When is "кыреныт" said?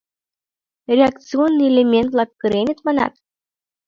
2.41-2.79